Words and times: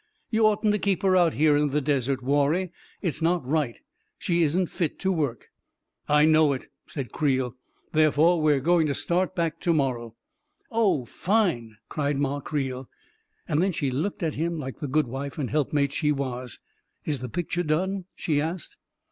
You 0.31 0.47
oughtn't 0.47 0.73
to 0.73 0.79
keep 0.79 1.03
her 1.03 1.15
out 1.15 1.35
here 1.35 1.55
in 1.55 1.69
the 1.69 1.79
desert, 1.79 2.23
Warrie. 2.23 2.71
It's 3.03 3.21
not 3.21 3.47
right. 3.47 3.77
She 4.17 4.41
isn't 4.41 4.65
fit 4.65 4.97
to 5.01 5.11
work!"" 5.11 5.49
I 6.19 6.25
know 6.25 6.53
it," 6.53 6.69
said 6.87 7.11
Creel." 7.11 7.55
Therefore 7.93 8.41
we 8.41 8.53
are 8.53 8.59
going 8.59 8.87
to 8.87 8.95
start 8.95 9.35
back 9.35 9.59
to 9.59 9.75
morrow. 9.75 10.15
99" 10.71 10.71
Oh, 10.71 11.05
fine! 11.05 11.55
99 11.65 11.75
cried 11.89 12.17
Ma 12.19 12.39
Creel. 12.39 12.89
And 13.47 13.61
then 13.61 13.71
she 13.71 13.91
looked 13.91 14.23
at 14.23 14.33
him, 14.33 14.57
like 14.57 14.79
the 14.79 14.87
good 14.87 15.05
wife 15.05 15.37
and 15.37 15.51
helpmate 15.51 15.93
she 15.93 16.11
was." 16.11 16.59
Is 17.05 17.19
the 17.19 17.29
picture 17.29 17.61
done?" 17.61 18.05
she 18.15 18.41
asked. 18.41 18.77